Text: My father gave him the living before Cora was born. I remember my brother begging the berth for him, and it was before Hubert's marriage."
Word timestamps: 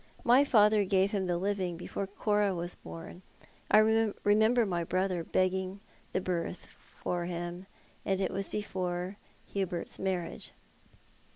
My 0.23 0.43
father 0.43 0.83
gave 0.83 1.11
him 1.11 1.27
the 1.27 1.37
living 1.37 1.77
before 1.77 2.07
Cora 2.07 2.55
was 2.55 2.73
born. 2.73 3.21
I 3.69 3.77
remember 4.23 4.65
my 4.65 4.83
brother 4.83 5.23
begging 5.23 5.79
the 6.11 6.19
berth 6.19 6.65
for 6.79 7.25
him, 7.25 7.67
and 8.03 8.19
it 8.19 8.31
was 8.31 8.49
before 8.49 9.17
Hubert's 9.53 9.99
marriage." 9.99 10.53